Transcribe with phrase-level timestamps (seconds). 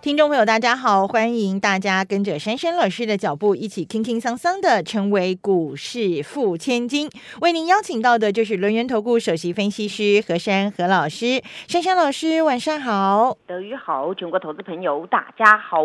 [0.00, 7.10] 听众朋友，大家好，欢迎大家跟着珊珊老师的脚步，一起轻轻桑桑的成为股市富千金。
[7.40, 15.84] 为您邀请到的就是轮源投顾首席分析师何珊何老师，珊珊老师晚上好，德语好，全国投资朋友大家好。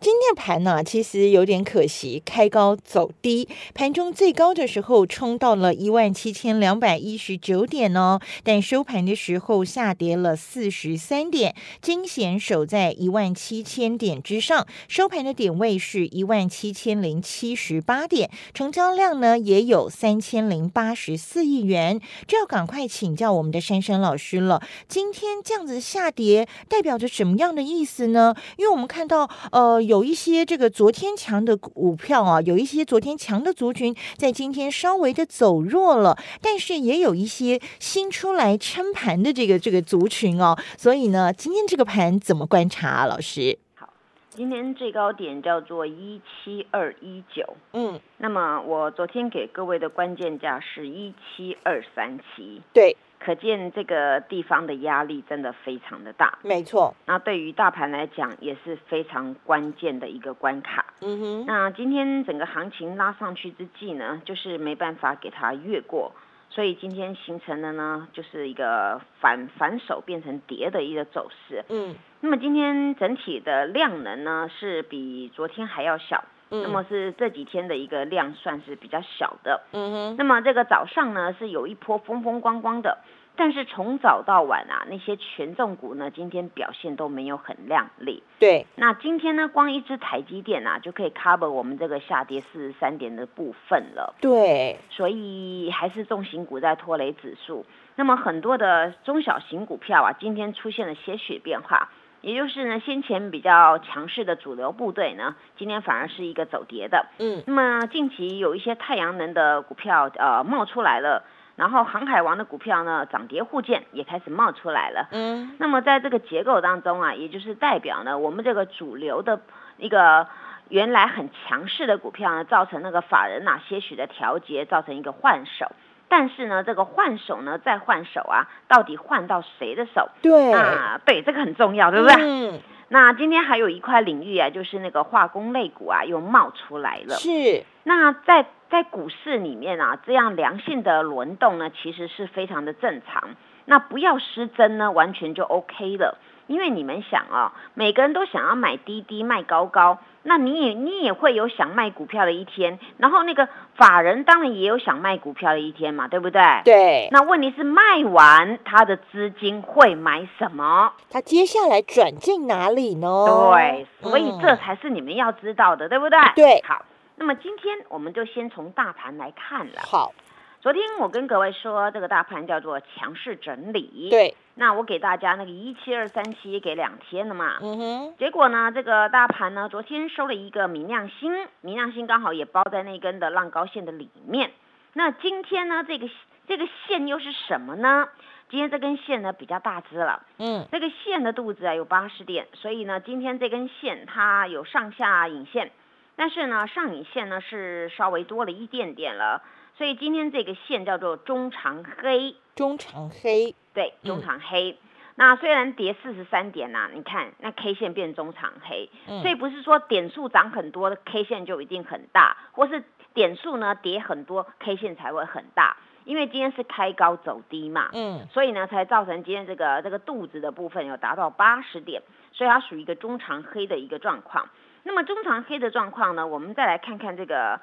[0.00, 24.62] 今天盘呢，其实有点可惜，开高走低，盘中最高的时候冲到了一万七千两百一十九点哦，但收盘的时候下跌了四十三点，惊险守在一万七千点之上，收盘的点位是一万七千零七十八点，成交量呢也有三千零八十四亿元，就要赶快请教我们的珊珊老师了。
[24.86, 28.36] 今天这样子下跌，代表着什么样的意思呢？
[28.58, 29.87] 因为我们看到，呃。
[29.88, 43.58] 有一些这个昨天强的股票啊，有一些昨天强的族群在今天稍微的走弱了，但是也有一些新出来撑盘的这个这个族群哦，所以呢，今天这个盘怎么观察，老师？
[43.76, 43.88] 好，
[44.28, 52.94] 今天最高点叫做一七二一九，嗯，那么我昨天给各位的关键价是一七二三七，对。
[53.18, 56.94] 可见这个地方的压力真的非常的大，没错。
[57.06, 60.86] 那对于大盘来讲也是非常关键的一个关卡。
[61.00, 61.44] 嗯哼。
[61.46, 66.12] 那今天整个行情拉上去之际呢，就是没办法给它越过，
[66.48, 71.64] 所以今天形成的呢，就是一个反反手变成跌的一个走势。
[71.68, 71.94] 嗯。
[72.20, 76.24] 那么今天整体的量能呢，是比昨天还要小。
[76.50, 80.16] 那么是这几天的一个量算是比较小的，嗯哼。
[80.16, 82.98] 那么这个早上呢是有一波风风光光的，
[83.36, 88.22] 但是从早到晚啊，那些权重股呢今天表现都没有很亮丽。
[88.38, 88.66] 对。
[88.76, 94.14] 那今天呢，光一只台积电啊就可以 cover 我们这个下跌四十三点的部分了。
[94.20, 94.78] 对。
[94.90, 97.66] 所以还是重型股在拖累指数。
[97.94, 101.90] 那么很多的中小型股票啊，今天出现了些许变化。
[102.20, 107.06] 也就是呢，先前比较强势的主流部队呢，今天反而是一个走跌的。
[107.18, 111.22] 嗯，那么近期有一些太阳能的股票呃冒出来了，
[111.56, 115.08] 然后航海王的股票呢涨跌互见，也开始冒出来了。
[115.12, 119.40] 嗯，那么在这个结构当中啊，也就是代表呢，我们这个主流的
[119.76, 120.26] 一个
[120.68, 125.70] 原来很强势的股票呢，造成那个法人哪些许的调节，造成一个换手。
[126.08, 130.08] 但是呢，这个换手呢，再换手啊，到底换到谁的手？
[130.22, 132.14] 对啊，对，这个很重要，对不对？
[132.18, 132.60] 嗯。
[132.90, 137.16] 那今天还有一块领域啊，就是那个化工类股啊，又冒出来了。
[137.16, 137.62] 是。
[137.84, 143.36] 那在在股市里面啊，这样良性的轮动呢，其实是非常的正常。
[143.66, 146.16] 那不要失真呢，完全就 OK 了。
[146.48, 149.98] 因为你们想哦，每个人都想要买低低卖高高。
[150.24, 156.42] 那你也你也会有想卖股票的一天，然后那个法人当然也有想卖股票的一天嘛，对不对？
[156.64, 157.08] 对。
[157.12, 160.92] 那问题是卖完他的资金会买什么？
[161.08, 163.06] 他接下来转进哪里呢？
[163.26, 166.18] 对，所以这才是你们要知道的，对不对？
[166.34, 166.62] 对。
[166.66, 166.84] 好，
[167.16, 169.80] 那么今天我们就先从大盘来看了。
[169.80, 170.12] 好。
[170.60, 174.08] 昨天我跟各位说，这个大盘叫做强势整理。
[174.10, 174.34] 对。
[174.58, 177.58] 那我给大家那个一七二三七给两天了嘛。
[177.60, 178.14] 嗯哼。
[178.18, 184.50] 结果呢，这个大盘呢，昨天收了一个明亮星，明亮星刚好也包在那根的浪高线的里面。
[184.94, 186.10] 那今天呢，这个
[186.48, 188.08] 这个线又是什么呢？
[188.50, 190.26] 今天这根线呢比较大只了。
[190.38, 190.66] 嗯。
[190.72, 195.70] 这个线的肚子啊有八十点，所以呢，今天这根线它有上下影线，
[196.16, 199.40] 但是呢，上影线呢是稍微多了一点点了。
[199.76, 204.76] 所以今天这个线叫做中长黑，中长黑，对，中长黑。
[205.14, 208.90] 那虽然跌四十三点呐，你看那 K 线变中长黑，
[209.22, 212.82] 所以不是说点数涨很多的 K 线就一定很大，或是
[213.14, 222.02] 点数呢跌很多 K 线才会很大，因为今天是开高走低嘛，嗯，所以呢才造成今天这个这个肚子的部分有达到八十点，
[222.32, 224.48] 所以它属于一个中长黑的一个状况。
[224.82, 226.26] 那么中长黑的状况呢？
[226.26, 227.60] 我们再来看看这个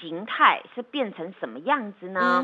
[0.00, 2.42] 形态是变成什么样子呢？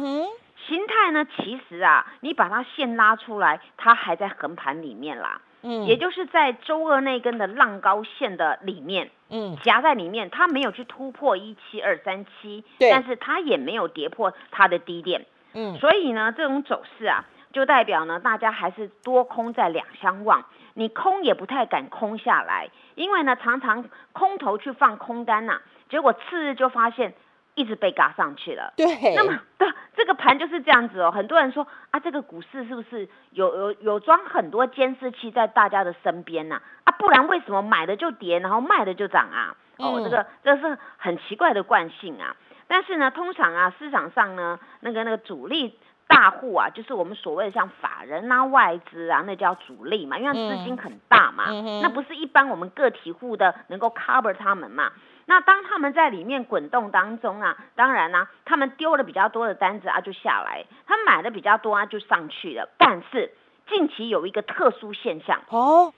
[0.66, 5.40] 形态呢，其实啊，你把它线拉出来，它还在横盘里面啦。
[5.62, 15.24] 嗯，也就是在周二那根的浪高线的里面，嗯，夹在里面，它没有去突破一七二三七，但是它也没有跌破它的低点。
[15.54, 20.44] 嗯，所以呢，这种走势啊，就代表呢，大家还是多空在两相望。
[20.74, 27.14] 你空也不太敢空下来，因为呢，常常空头去放空单呐，结果次日就发现
[27.54, 28.72] 一直被嘎上去了。
[28.76, 31.10] 对，那么对这个盘就是这样子哦。
[31.10, 36.60] 很多人说啊，这个股市是不是有有有装很多监视器在大家的身边呢？
[36.84, 39.56] 啊，不然为什么买的就跌，然后卖的就涨啊？
[39.78, 42.36] 哦，这个这是很奇怪的惯性啊。
[42.66, 45.78] 但是呢，通常啊，市场上呢，那个那个主力。
[46.06, 51.46] 大户啊，就是我们所谓的像法人啊、外资啊，那叫主力嘛，因为资金很大嘛，
[51.82, 54.92] 那不是一般我们个体户的能够 cover 他们嘛。
[55.26, 62.68] 那当他们在里面滚动当中啊，当然呢，他们丢了比较多的单子啊，就下来；他买的比较多啊，就上去了。
[62.78, 63.32] 但是
[63.66, 65.94] 近期有一个特殊现象哦，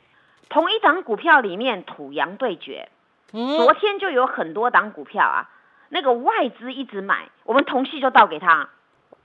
[0.49, 2.89] 同一档股票里面土洋对决，
[3.33, 5.51] 昨天就有很多档股票啊，
[5.89, 8.69] 那个外资一直买，我们同系就倒给他。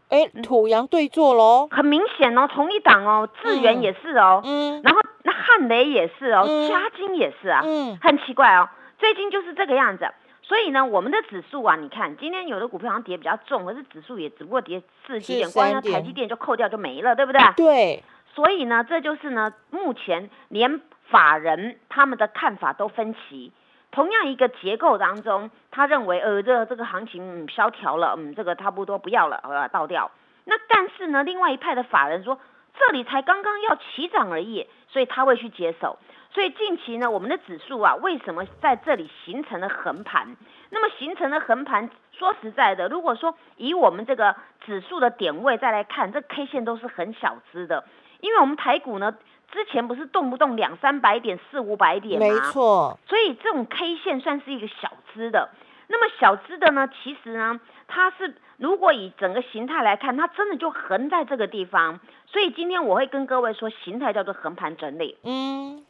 [0.09, 8.67] 哎，土洋对坐喽，很明显哦，同一档哦，智源也是哦，嗯，然后那汉雷也是哦，嘉金也是啊，嗯，很奇怪哦，
[9.01, 10.07] 最近就是这个样子，
[10.43, 17.41] 所以呢，我们的指数啊，你看今天有的股票好像跌比较重，可是指数也只不过跌四几点，光那台积电就扣掉就没了，对不对？
[17.57, 18.03] 对，
[18.35, 23.51] 所以呢，这就是呢，目前连法人他们的看法都分歧。
[23.89, 30.11] 同样一个结构当中，他认为呃这这个行情萧条了，嗯这个差不多不要了，呃倒掉。
[30.45, 32.39] 那但是呢，另外一派的法人说
[32.77, 35.97] 这里才刚刚要起涨而已，所以他会去接手。
[36.33, 40.35] 所以近期呢，我们的指数啊，为什么在这里形成了横盘？
[40.69, 44.35] 那么形成了横盘，说实在的，如果说以我们这个
[44.65, 47.83] 指数的点位再来看，这 K 线都是很小只的，
[48.21, 49.15] 因为我们台股呢。
[49.51, 52.25] 之前不是动不动两三百点、四五百点吗？
[52.25, 52.97] 没错。
[53.05, 55.49] 所以这种 K 线算是一个小资的。
[55.89, 61.99] 那么小资的呢，其实呢，它是如果以整个形态来看，它真的就横在这个地方。
[62.27, 65.17] 所以今天我会跟各位说，形态叫做横盘整理。
[65.25, 65.85] 嗯。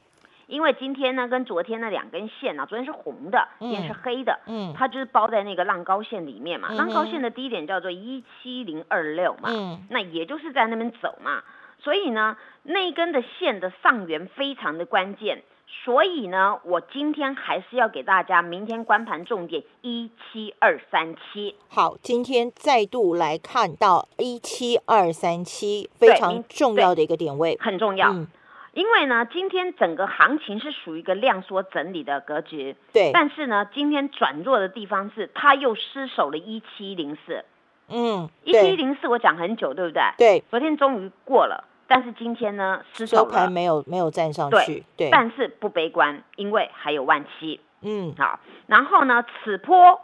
[0.51, 4.37] 因为今天呢，跟昨天那两根线呢，昨天是红的，今天是黑的。
[4.47, 4.73] 嗯。
[4.77, 6.69] 它就是包在那个浪高线里面嘛。
[6.73, 9.49] 浪高线的低点叫做一七零二六嘛。
[9.49, 9.79] 嗯。
[9.89, 11.41] 那也就是在那边走嘛。
[11.79, 15.41] 所以呢，那一根的线的上缘非常的关键，
[15.85, 21.55] 所以呢，我今天还是要给大家明天关盘重点一七二三七。
[21.69, 28.11] 好，今天再度来看到一七二三七，非常重要的一个点位，很重要。
[28.11, 28.27] 嗯，
[28.73, 32.75] 因为呢，今天整个行情是属于一个量缩整理的格局。
[32.93, 33.11] 对。
[33.13, 37.45] 但是呢，今天转弱的地方是它又失守了一七零四。
[37.89, 38.29] 嗯。
[38.43, 40.01] 一七零四我讲很久，对不对？
[40.17, 40.43] 对。
[40.49, 41.65] 昨天终于过了。
[41.93, 49.99] 但是今天呢，收盘没有没有站上去，对，但是不悲观，因为还有万七，嗯，好，然后呢，此波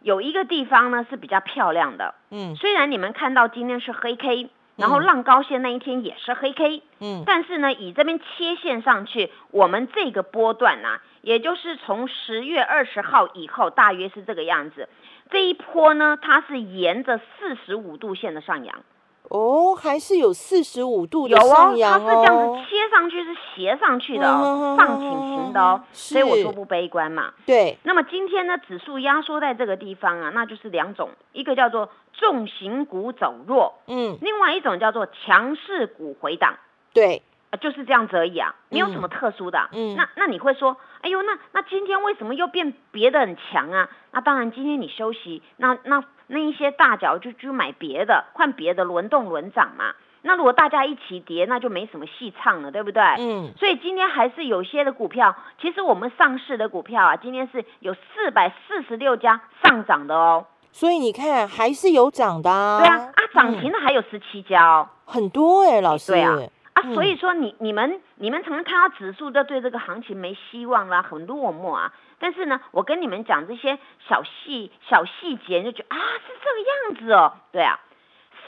[0.00, 14.88] 有一个地方呢是比较漂亮的，嗯，虽然你们看到今天是黑 K，然后浪高线那一天也是黑 K，嗯，但是呢，以这边切线上去，我们这个波段呢，也就是从十月二十号以后，大约是这个样子，
[15.30, 18.82] 这一波呢，它是沿着四十五度线的上扬。
[19.30, 27.32] 哦，还是有四十五度的上扬哦，它是这样子切上去，是斜上去的哦，上倾型的哦，所以我说不悲观嘛。
[27.46, 27.78] 对。
[27.84, 36.56] 那么今天呢，指数压缩在这个地方啊，那就是两种，一个叫做重型股走弱，嗯，另外一种叫做强势股回档。
[36.92, 37.22] 对。
[37.50, 39.68] 啊，就是这样子而已啊，没有什么特殊的。
[39.72, 39.94] 嗯。
[39.96, 43.88] 那那你会说，哎呦，那那今天为什么又变别的很强啊？
[44.12, 46.02] 那当然，今天你休息，那那。
[46.32, 49.94] 那一些大脚就就买别的，换别的轮动轮涨嘛。
[50.22, 53.02] 那如果大家一起跌，那就没什么戏唱了，对不对？
[53.18, 53.50] 嗯。
[53.58, 60.46] 所以今天还是有些的股票，其实我们上市的股票啊，今天是有四百四十六家上涨的哦。
[60.70, 62.78] 所以你看，还是有涨的。
[62.78, 66.12] 对啊，啊，涨停的还有十七家哦，很多哎，老师。
[66.12, 66.38] 对啊。
[66.72, 71.92] 啊，所以说你你们你们常常看到指数都对这个行情没希望啦，很落寞啊。
[72.18, 77.32] 但是呢，我跟你们讲这些小细小细节，就觉得啊是这个样子哦。
[77.50, 77.80] 对啊，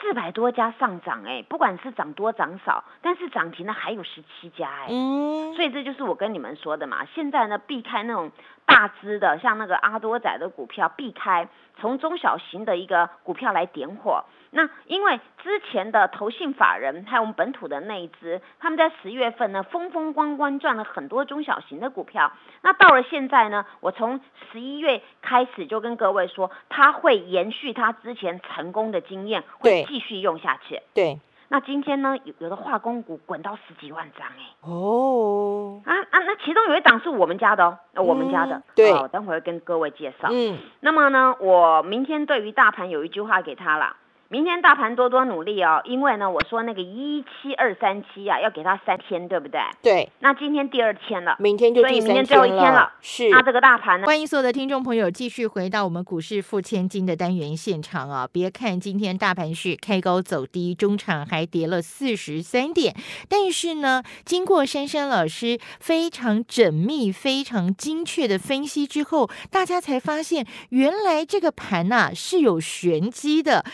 [0.02, 4.88] 四百多家上涨哎，不管是涨多涨少，但是涨停的还有十七家哎。
[4.90, 5.54] 嗯。
[5.54, 7.06] 所以这就是我跟你们说的嘛。
[7.14, 8.32] 现在呢，避开那种
[8.66, 14.24] 大只的，像那个阿多仔的股票，避开从中小型的一个股票来点火。
[14.54, 22.32] 那因为之前的投信法人还有我们本土的那一支，他们在十月份呢风风光光赚了很多中小型的股票。
[22.60, 24.20] 那到了现在呢，我从
[24.52, 30.80] 十一月开始就跟各位说，他会延续他之前成功的经验，会继续用下去。
[30.94, 31.20] 对。
[31.48, 34.56] 那今天呢，有有的化工股滚到十几万张哎。
[34.62, 35.82] 哦。
[35.84, 38.62] 啊啊，那其中有一档是我们家的哦，我们家的。
[38.74, 38.90] 对。
[39.08, 40.28] 等会儿跟各位介绍。
[40.30, 40.56] 嗯。
[40.80, 43.96] 那么呢，我明天对于大盘有一句话给他了。
[44.32, 49.60] 明天大盘多多努力哦，因为呢，我说那个一七二三七啊，要给它三天，对不对？
[49.82, 52.90] 对，那今天第二天了，明天就所以第三明天最后一天了。
[53.02, 53.28] 是。
[53.28, 54.06] 那这个大盘呢？
[54.06, 58.26] 欢迎所有的听众朋友继续回到我们股市付千金的单元现场啊！
[58.32, 62.96] 别看今天大盘是开高走低，中场还跌了四十三点，
[63.28, 73.66] 但是呢，经过珊珊老师非常缜密、非常精确的分析之后，大家才发现原来这个盘呐、是有玄机的。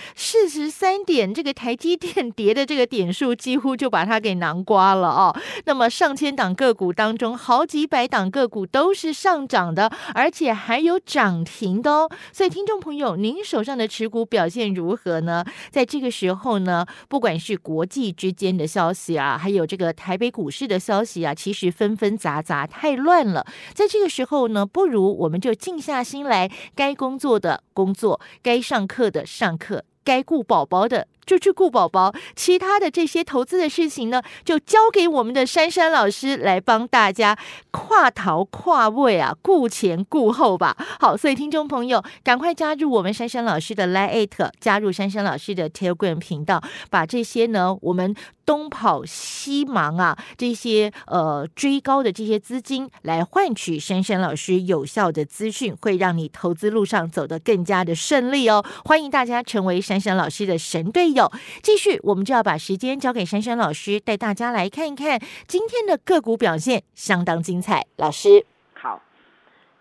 [0.49, 5.37] 十三点，这个台积电跌的这个点数几乎就把它给囊瓜了哦。
[5.67, 12.11] 那么上千档个股当中，好几百档个股都是上涨的，而且还有涨停的哦。
[12.33, 15.45] 所以，听众朋友，您手上的持股表现如何呢？
[15.71, 23.47] 在这个时候呢，不管是国际之间的消息啊，还有这个台北股市的消息啊，其实纷纷杂杂，太乱了。
[23.75, 31.07] 在这个时候呢，不如我们就静下心来，该工作的工作，该上课的上课，该顾宝宝的。
[31.29, 37.37] 就去顾宝宝，其他的这些投资的事情呢，就交给我们的珊珊老师来帮大家
[37.71, 40.75] 跨淘跨位啊，顾前顾后吧。
[40.99, 44.27] 好，所以听众朋友，赶快加入我们珊珊老师的 Line，
[44.59, 48.17] 加入珊珊老师的 Telegram 频道，把这些呢，我们
[48.47, 58.65] 东跑西忙啊，这些呃追高的这些资金来换取珊珊老师有效的资讯，会让你投资路上走得更加的顺利哦。
[58.87, 61.18] 欢迎大家成为珊珊老师的神队友。
[61.63, 67.87] 继续，我们就要把时间交给珊珊老师，带大家来看一看今天的个股表现，相当精彩。
[67.97, 68.45] 老师，
[68.75, 69.01] 好，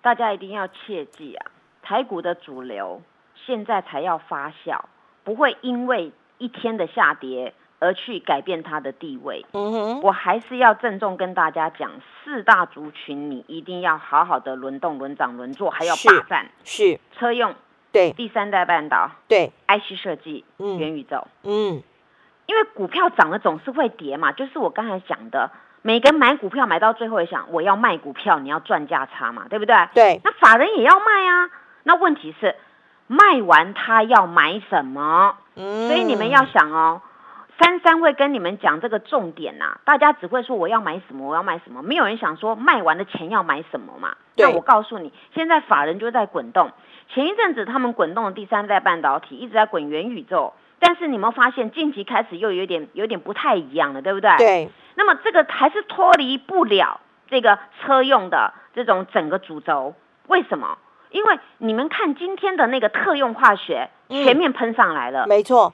[0.01, 1.51] 大家一定要切记啊，
[1.82, 3.01] 台股的主流
[3.46, 4.79] 现在才要发酵，
[5.24, 9.46] 不会因为一天的下跌而去改变它的地位。
[9.51, 11.91] 嗯哼，我还是要郑重跟大家讲，
[12.24, 17.53] 四大族群你一定要好好的轮动、轮涨、轮做，还要霸占是车用、
[17.98, 21.27] 对第三代半导、对，IC 设计、嗯元宇宙。
[21.44, 21.82] 嗯，
[22.46, 25.50] 因为股票涨了总是会跌嘛，就是我刚才讲的，
[25.82, 29.75] 每个人买股票买到最后也想我要卖股票，你要赚价差嘛，对不对？
[29.96, 31.50] 对，那法人也要卖啊，
[31.84, 32.56] 那问题是
[33.08, 35.38] 卖完他要买什么？
[35.56, 37.01] 嗯，所以你们要想哦，
[37.60, 44.16] 珊珊会跟你们讲这个重点呐、大家只会说我要买什么，我要买什么，没有人想说卖完的钱要买什么嘛。
[44.36, 46.72] 对那我告诉你，现在法人就在滚动，
[47.10, 50.54] 前一阵子他们滚动的第三代半导体一直在滚元宇宙。
[50.80, 54.38] 但是你有没有发现，近期开始又有点有点不太一样了，对不对？。
[54.38, 59.96] 对，那么这个还是脱离不了这个车用的这种整个主轴。
[60.28, 60.78] 为什么？
[61.10, 65.74] 因为你们看今天的那个特用化学嗯全面喷上来了，没错，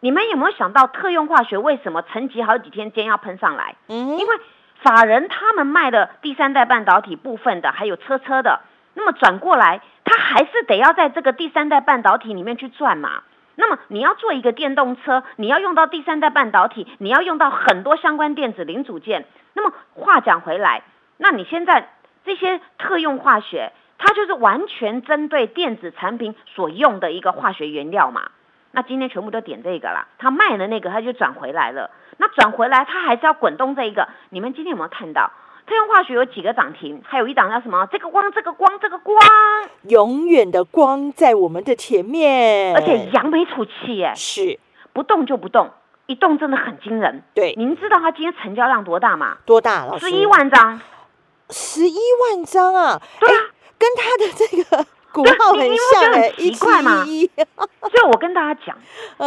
[0.00, 3.76] 你们有没有想到特用化学为什么沉寂好几天间要喷上来？
[3.88, 4.36] 嗯，因为
[4.82, 8.62] 法人他们卖的第三代半导体部分的，还有车车的，
[8.94, 13.22] 那么转过来，它还是得要在这个第三代半导体里面去赚嘛。
[13.54, 19.24] 那么你要做一个电动车，你要用到第三代半导体，你要用到很多相关电子零组件。
[19.52, 20.82] 那么话讲回来，
[21.16, 21.90] 那你现在
[22.24, 28.32] 这些特用化学，它就是完全针对电子产品所用的一个化学原料嘛。
[28.72, 31.90] 那今天全部都点这个啦，他卖了那个，他就转回来了。
[32.16, 34.08] 那转回来，他还是要滚动这一个。
[34.30, 35.30] 你们今天有没有看到？
[35.70, 37.86] 特用化学有几个涨停，还有一档叫什么？
[37.92, 39.16] 这个光，这个光，这个光，
[39.84, 44.58] 永远的光在我们的前面，而且扬眉吐气耶，是
[44.92, 45.70] 不动就不动，
[46.06, 47.22] 一动真的很惊人。
[47.34, 49.36] 对，您知道它今天成交量多大吗？
[49.46, 49.86] 多大？
[49.86, 50.80] 老师，十一，万张。
[51.50, 53.00] 十一万张啊！
[53.20, 57.30] 对啊哎，跟它的这个股对号很你你会像哎，觉得很一奇怪吗七一一，
[57.90, 58.76] 所以我跟大家讲，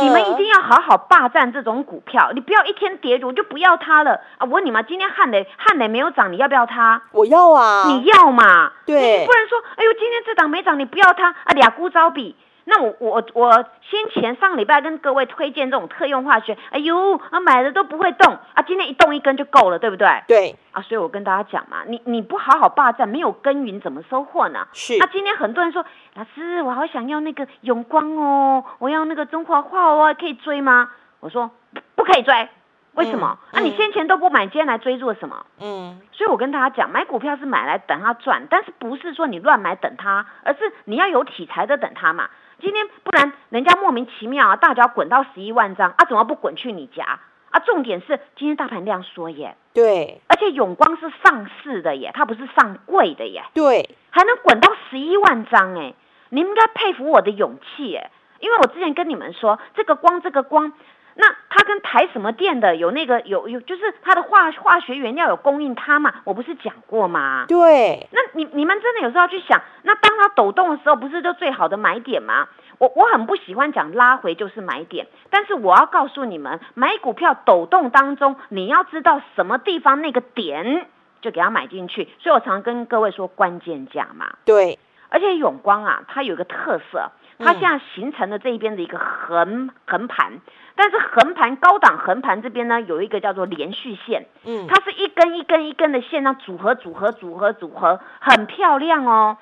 [0.01, 4.41] 你们一定要要好好霸占这种股票，你不要一天跌我就不要它了啊！
[4.41, 7.01] 我问你嘛，今天汉磊汉磊没有涨，你要不要它？
[7.11, 8.71] 我要啊，你要嘛？
[8.85, 12.35] 对你不能说，哎呦，今天这档没涨，你不要它啊，俩股招比。
[12.65, 20.07] 那我我我先前上礼拜跟各位推荐这种特用化学，哎呦啊买了都不会动啊，今天一动一根就够了，对不对？
[20.27, 24.67] 对啊，所以我跟大家讲嘛，你你不好好霸占，没有耕耘怎么收获呢？
[24.73, 30.89] 是那今天很多人说，老师，我好想要那个永光哦，我要那个中华化哦，可以追吗？
[31.19, 31.51] 我说
[31.95, 32.47] 不可以追，
[32.93, 33.37] 为什么？
[33.51, 35.45] 嗯啊，你先前都不买，今天来追做什么？
[35.59, 42.29] 嗯所以我跟大家讲，买股票是买来等它赚，但是不是说你乱买等它，而是你要有题材的等它嘛。
[42.61, 47.19] 今天不然人家莫名其妙啊，大脚滚到十一万张啊，怎么不滚去你家？
[47.51, 47.59] 啊？
[47.65, 50.21] 重点是今天大盘量缩耶，对。
[50.27, 55.93] 而且永光是上市的耶，它不是上柜的耶，对，还能滚到十一万张哎，
[56.29, 60.73] 你们应该佩服我的勇气哎，因为我之前跟你们说，这个光这个光
[61.15, 66.13] 那它跟台什么电的有那个有有，就是它的化化学原料有供应它嘛？
[66.23, 67.45] 我不是讲过吗？
[67.47, 72.47] 对，那你你们真的有时候要去想，那当它抖动的时候，不是就最好的买点吗？
[72.79, 80.87] 我我很不喜欢讲拉回就是买点，但是我要告诉你们，买股票抖动当中，你要知道什么地方那个点
[81.21, 82.09] 就给它买进去。
[82.19, 84.33] 所以我常跟各位说关键价嘛。
[84.43, 84.79] 对，
[85.09, 90.39] 而且永光啊，它有一个特色，它现在形成了这一边的一个横横盘，
[90.75, 99.37] 但是横盘高档横盘这边呢，有一个叫做连续线，嗯，它是一根一根一根的线，那组合组合组合组合，很漂亮哦。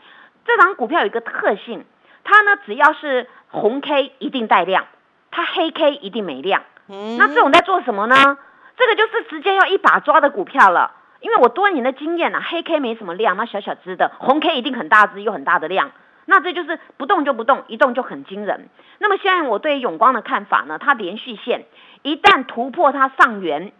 [0.45, 1.86] 这档股票有一个特性。
[2.24, 4.86] 它呢，只要是红 K 一定带量，
[5.31, 6.62] 它黑 K 一定没量。
[6.88, 8.38] 嗯那这种在做什么呢？
[8.77, 10.91] 这个就是直接要一把抓的股票了。
[11.19, 15.91] 因为我多年的经验啊，黑 K 没什么量，那小小只的，红 K 一定很大只又很大的量。
[16.25, 18.70] 那这就是不动就不动，一动就很惊人。
[19.00, 21.66] 那么现在我对永光的看法呢，它连续线
[22.04, 23.72] 一旦突破它上缘，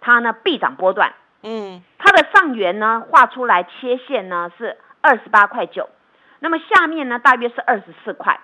[0.00, 1.14] 它呢必涨波段。
[1.42, 5.88] 嗯它的上缘呢画出来切线呢是二十八块九，
[6.38, 8.40] 那么下面呢大约是二十四块。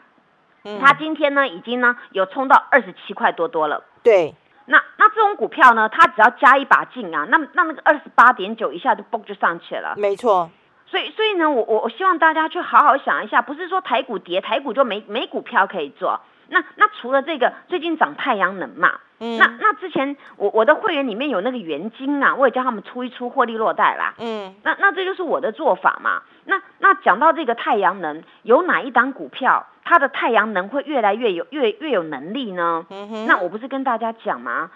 [0.64, 3.84] 嗯，它今天呢已经呢有冲到二十七块多多了。
[4.02, 4.34] 对，
[4.66, 9.94] 那那这种股票呢，它只要加一把劲啊，那那那个二十八点九一下就嘣就上去了。
[9.96, 10.50] 没错，
[10.86, 16.20] 所以所以呢，我我我希望大家去好好想一下，不是说台股跌，台股就没没股票可以做。
[16.48, 24.14] 那那除了这个，最近涨太阳能嘛，嗯那那之前我我的会员里面有那个元金啊，我也叫他们出一出获利落袋啦。
[24.18, 26.22] 嗯那那这就是我的做法嘛。
[26.44, 32.86] 那那讲到这个太阳能，有哪一档股票它的太阳能会越来越有越越有能力呢？
[32.90, 34.70] 嗯哼，那我不是跟大家讲吗？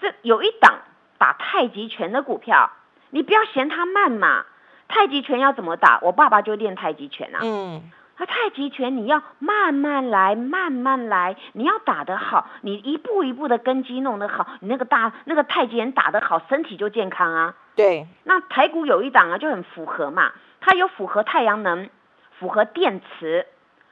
[0.00, 0.78] 这有一档
[1.18, 2.70] 打太极拳的股票，
[3.10, 4.46] 你不要嫌它慢嘛。
[4.90, 5.98] 太极拳要怎么打？
[6.02, 7.38] 我爸爸就练太极拳啊。
[7.42, 17.54] 嗯那太极拳你要慢慢来，慢慢来，你要打得好，你一步一步的根基弄得好，你那个大那个太极拳打得好，身体就健康啊。
[17.74, 21.88] 对，那台股有一档啊，就很符合嘛，它有符合太阳能，
[22.38, 23.46] 符合电池，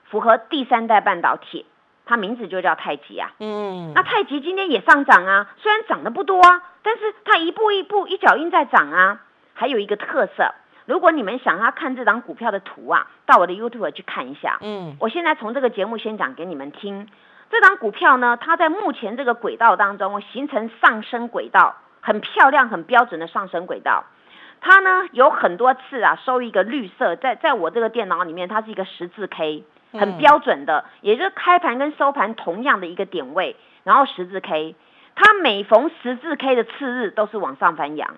[0.04, 1.64] 符合第三代半导体，
[2.04, 3.32] 它名字就叫太极啊。
[3.40, 9.20] 嗯那太极今天也上涨啊，虽然涨得不多啊，但是它一步一步一脚印在涨啊。
[9.54, 10.54] 还有一个特色，
[10.88, 14.56] 如果你们想要看这张股票的图啊，到我的 YouTube 去看一下。
[14.62, 17.06] 嗯我现在从这个节目先讲给你们听。
[17.50, 24.06] 这张股票呢，它在目前这个轨道当中形成上升轨道，很漂亮、很标准的上升轨道。
[24.62, 34.74] 它呢有很多次啊收一个绿色，在在我这个电脑里面，它是一个十字 K，很嗯标准的，也就是开盘跟收盘同样的一个点位，然后十字 K，
[35.14, 38.14] 它每逢十字 K 的次日都是往上翻扬。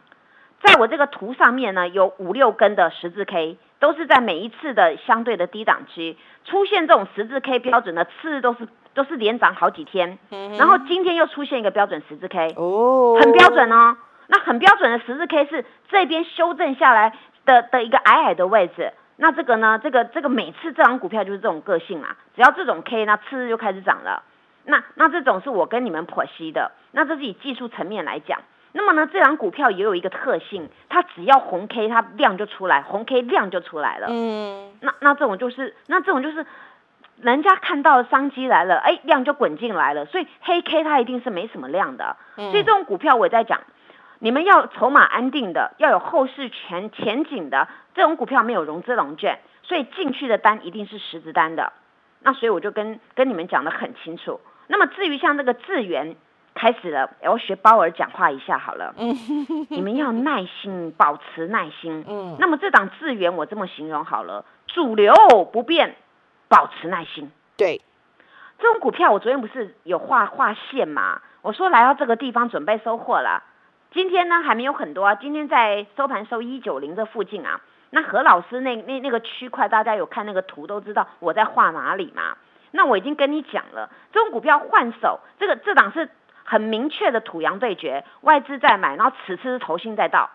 [0.62, 10.18] 在我这个图上面呢，有五六根的十字 K，都是在每一次的相对的低档区出现这种十字 K 标准的次日都是都是连涨好几天，
[10.58, 13.96] 然后今天又出现一个标准十字 K，哦，很标准哦。
[14.26, 18.92] 那很标准的十字 K 是这边修正下来的的一个矮矮的位置。
[19.16, 24.22] 那这个呢，这个这个每次这张股票就是这种个性啊，只要这种 K，那次日就开始涨了。
[24.64, 28.40] 那那这种是我跟你们剖析的，那这是以技术层面来讲。
[28.72, 34.06] 那么呢，这张股票也有一个特性，它只要红 K，它量就出来，红 K 量就出来了。
[34.10, 36.46] 嗯那那这种就是，那这种就是，
[37.20, 42.16] 人家看到商机来了，哎，量就滚进来了，所以黑 K 它一定是没什么量的。
[42.36, 43.60] 嗯所以这种股票我在讲，
[44.20, 51.72] 你们要筹码安定的，要有后市前前景的，这种股票没有融资融券，所以进去的单一定是实质单的。
[52.22, 54.40] 那所以我就跟跟你们讲的很清楚。
[54.68, 56.14] 那么至于像那个智源
[56.60, 58.92] 开始了，我学包尔讲话一下好了。
[58.98, 59.16] 嗯
[59.70, 62.04] 你们要耐心，保持耐心。
[62.06, 65.14] 嗯那么这档智源我这么形容好了，主流
[65.50, 65.96] 不变，
[66.48, 67.32] 保持耐心。
[67.56, 67.80] 对，
[68.58, 71.22] 这种股票我昨天不是有画画线嘛？
[71.40, 73.42] 我说来到这个地方准备收获了。
[73.90, 77.62] 今天呢还没有很多啊，今天在收盘收一九零这附近啊。
[77.88, 82.36] 那何老师那那那个区块，大家有看那个图都知道我在画哪里嘛？
[82.72, 86.08] 那我已经跟你讲了，这种股票换手，这个这档是
[86.50, 90.30] 很明确的土洋对决，外资在买，然后此次是投信在倒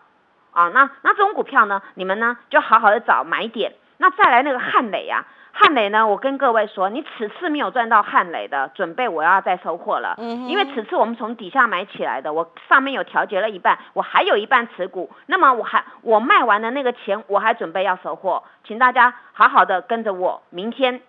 [0.54, 0.70] 啊。
[0.70, 3.74] 那那这种股票呢，你们呢就好好的找买点。
[3.98, 10.16] 那再来那个汉磊啊，汉磊呢，我跟各位说，你此次没有赚到汉磊的，准备我要再收获了。
[10.18, 21.02] 嗯因为此次我们从底下买起来的，我上面有调节了一半，我还有一半持股，那么我还我卖完的那个钱，我还准备要收获，请大家好好的跟着我，明天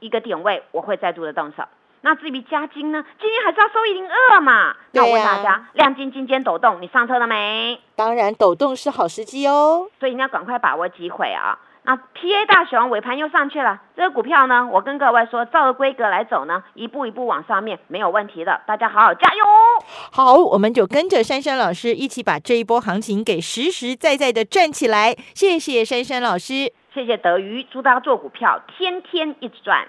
[0.00, 1.64] 一个点位我会再度的动手。
[2.04, 4.76] 那至于加金呢，今天还是要收一零二嘛。
[4.92, 7.80] 那我问大家，亮金今天抖动，你上车了没？
[7.96, 9.88] 当然抖动是好时机哦。
[9.98, 11.58] 所以你要赶快把握机会啊！
[11.86, 19.82] 那 P A 大熊尾盘又上去了，这个股票呢，我跟各位说，照着规格来走呢，一步一步往上面没有问题的，大家好好加油哦。
[20.12, 25.16] 好，我们就跟着珊珊老师一起把这一波行情给实实在在的站起来。
[25.34, 29.88] 谢谢珊珊老师，谢谢德瑜，祝大家做股票天天一直赚。